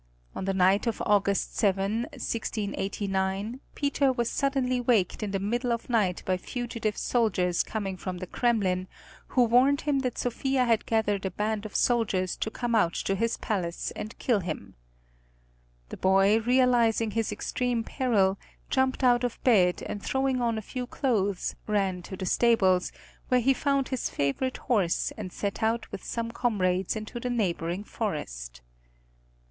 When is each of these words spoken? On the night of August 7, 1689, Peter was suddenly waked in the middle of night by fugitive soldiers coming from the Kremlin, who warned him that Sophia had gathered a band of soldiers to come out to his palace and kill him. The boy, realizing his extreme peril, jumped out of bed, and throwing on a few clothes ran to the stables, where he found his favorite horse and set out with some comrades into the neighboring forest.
On 0.33 0.45
the 0.45 0.53
night 0.55 0.87
of 0.87 0.99
August 1.05 1.55
7, 1.57 2.01
1689, 2.11 3.59
Peter 3.75 4.11
was 4.11 4.31
suddenly 4.31 4.81
waked 4.81 5.21
in 5.21 5.29
the 5.29 5.37
middle 5.37 5.71
of 5.71 5.91
night 5.91 6.23
by 6.25 6.37
fugitive 6.37 6.97
soldiers 6.97 7.61
coming 7.61 7.97
from 7.97 8.17
the 8.17 8.25
Kremlin, 8.25 8.87
who 9.27 9.43
warned 9.43 9.81
him 9.81 9.99
that 9.99 10.17
Sophia 10.17 10.65
had 10.65 10.87
gathered 10.87 11.23
a 11.23 11.29
band 11.29 11.67
of 11.67 11.75
soldiers 11.75 12.35
to 12.37 12.49
come 12.49 12.73
out 12.73 12.95
to 12.95 13.13
his 13.13 13.37
palace 13.37 13.91
and 13.95 14.17
kill 14.17 14.39
him. 14.39 14.73
The 15.89 15.97
boy, 15.97 16.39
realizing 16.39 17.11
his 17.11 17.31
extreme 17.31 17.83
peril, 17.83 18.39
jumped 18.71 19.03
out 19.03 19.23
of 19.23 19.37
bed, 19.43 19.83
and 19.85 20.01
throwing 20.01 20.41
on 20.41 20.57
a 20.57 20.63
few 20.63 20.87
clothes 20.87 21.53
ran 21.67 22.01
to 22.01 22.17
the 22.17 22.25
stables, 22.25 22.91
where 23.27 23.39
he 23.39 23.53
found 23.53 23.89
his 23.89 24.09
favorite 24.09 24.57
horse 24.57 25.13
and 25.15 25.31
set 25.31 25.61
out 25.61 25.91
with 25.91 26.03
some 26.03 26.31
comrades 26.31 26.95
into 26.95 27.19
the 27.19 27.29
neighboring 27.29 27.83
forest. 27.83 28.61